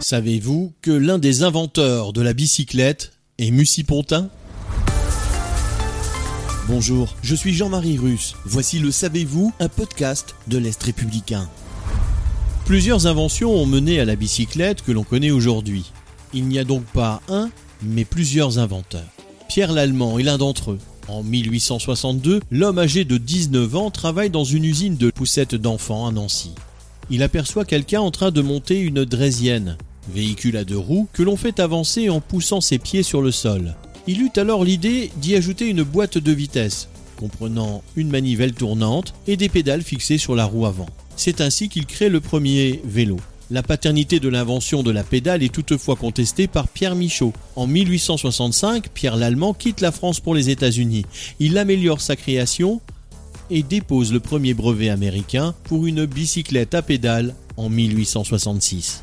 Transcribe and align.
Savez-vous 0.00 0.72
que 0.80 0.92
l'un 0.92 1.18
des 1.18 1.42
inventeurs 1.42 2.12
de 2.12 2.22
la 2.22 2.32
bicyclette 2.32 3.12
est 3.38 3.50
Mussy 3.50 3.82
Pontin? 3.82 4.28
Bonjour, 6.68 7.16
je 7.22 7.34
suis 7.34 7.52
Jean-Marie 7.52 7.98
Russe. 7.98 8.34
Voici 8.44 8.78
le 8.78 8.92
Savez-vous, 8.92 9.52
un 9.58 9.68
podcast 9.68 10.36
de 10.46 10.58
l'Est 10.58 10.80
républicain. 10.82 11.48
Plusieurs 12.64 13.06
inventions 13.06 13.52
ont 13.52 13.66
mené 13.66 13.98
à 13.98 14.04
la 14.04 14.14
bicyclette 14.14 14.82
que 14.82 14.92
l'on 14.92 15.02
connaît 15.02 15.32
aujourd'hui. 15.32 15.90
Il 16.32 16.46
n'y 16.46 16.60
a 16.60 16.64
donc 16.64 16.84
pas 16.84 17.20
un, 17.28 17.50
mais 17.82 18.04
plusieurs 18.04 18.58
inventeurs. 18.58 19.08
Pierre 19.48 19.72
Lallemand 19.72 20.18
est 20.18 20.24
l'un 20.24 20.38
d'entre 20.38 20.72
eux. 20.72 20.78
En 21.08 21.24
1862, 21.24 22.40
l'homme 22.50 22.78
âgé 22.78 23.04
de 23.04 23.16
19 23.16 23.74
ans 23.74 23.90
travaille 23.90 24.30
dans 24.30 24.44
une 24.44 24.64
usine 24.64 24.96
de 24.96 25.10
poussettes 25.10 25.54
d'enfants 25.56 26.06
à 26.06 26.12
Nancy. 26.12 26.52
Il 27.10 27.22
aperçoit 27.22 27.64
quelqu'un 27.64 28.00
en 28.02 28.10
train 28.10 28.30
de 28.30 28.42
monter 28.42 28.78
une 28.78 29.06
draisienne, 29.06 29.78
véhicule 30.12 30.56
à 30.56 30.64
deux 30.64 30.78
roues 30.78 31.08
que 31.12 31.22
l'on 31.22 31.36
fait 31.36 31.60
avancer 31.60 32.08
en 32.08 32.20
poussant 32.20 32.60
ses 32.60 32.78
pieds 32.78 33.02
sur 33.02 33.22
le 33.22 33.30
sol. 33.30 33.74
Il 34.06 34.22
eut 34.22 34.32
alors 34.36 34.64
l'idée 34.64 35.10
d'y 35.16 35.36
ajouter 35.36 35.68
une 35.68 35.82
boîte 35.82 36.18
de 36.18 36.32
vitesse, 36.32 36.88
comprenant 37.16 37.82
une 37.96 38.08
manivelle 38.08 38.54
tournante 38.54 39.14
et 39.26 39.36
des 39.36 39.48
pédales 39.48 39.82
fixées 39.82 40.18
sur 40.18 40.34
la 40.34 40.44
roue 40.44 40.66
avant. 40.66 40.88
C'est 41.16 41.40
ainsi 41.40 41.68
qu'il 41.68 41.84
crée 41.84 42.08
le 42.08 42.20
premier 42.20 42.80
vélo. 42.84 43.18
La 43.50 43.62
paternité 43.62 44.20
de 44.20 44.28
l'invention 44.28 44.82
de 44.82 44.90
la 44.90 45.02
pédale 45.02 45.42
est 45.42 45.52
toutefois 45.52 45.96
contestée 45.96 46.46
par 46.46 46.68
Pierre 46.68 46.94
Michaud. 46.94 47.32
En 47.56 47.66
1865, 47.66 48.90
Pierre 48.90 49.16
Lallemand 49.16 49.54
quitte 49.54 49.80
la 49.80 49.90
France 49.90 50.20
pour 50.20 50.34
les 50.34 50.50
États-Unis. 50.50 51.06
Il 51.40 51.56
améliore 51.56 52.02
sa 52.02 52.14
création 52.14 52.80
et 53.50 53.62
dépose 53.62 54.12
le 54.12 54.20
premier 54.20 54.52
brevet 54.52 54.90
américain 54.90 55.54
pour 55.64 55.86
une 55.86 56.04
bicyclette 56.04 56.74
à 56.74 56.82
pédale 56.82 57.34
en 57.56 57.70
1866. 57.70 59.02